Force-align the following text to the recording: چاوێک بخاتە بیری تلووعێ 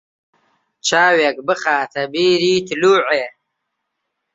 چاوێک 0.87 1.37
بخاتە 1.47 2.03
بیری 2.13 2.53
تلووعێ 2.67 3.25